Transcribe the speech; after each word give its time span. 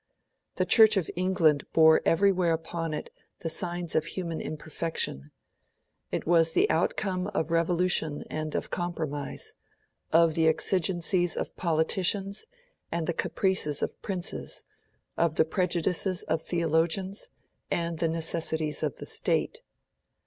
The 0.55 0.65
Church 0.65 0.97
of 0.97 1.11
England 1.15 1.63
bore 1.73 2.01
everywhere 2.05 2.53
upon 2.53 2.91
it 2.91 3.11
the 3.41 3.51
signs 3.51 3.93
of 3.93 4.03
human 4.05 4.41
imperfection; 4.41 5.29
it 6.11 6.25
was 6.25 6.53
the 6.53 6.67
outcome 6.71 7.27
of 7.35 7.51
revolution 7.51 8.23
and 8.27 8.55
of 8.55 8.71
compromise, 8.71 9.53
of 10.11 10.33
the 10.33 10.47
exigencies 10.47 11.37
of 11.37 11.55
politicians 11.55 12.45
and 12.91 13.05
the 13.05 13.13
caprices 13.13 13.83
of 13.83 14.01
princes, 14.01 14.63
of 15.17 15.35
the 15.35 15.45
prejudices 15.45 16.23
of 16.23 16.41
theologians 16.41 17.29
and 17.69 17.99
the 17.99 18.09
necessities 18.09 18.81
of 18.81 18.95
the 18.95 19.05
State. 19.05 19.59